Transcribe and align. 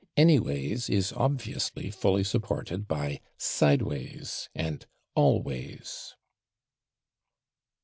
/Anyways/ 0.17 0.89
is 0.89 1.13
obviously 1.13 1.91
fully 1.91 2.23
supported 2.23 2.87
by 2.87 3.21
/sideways/ 3.37 4.49
and 4.55 4.83
/always 5.15 6.13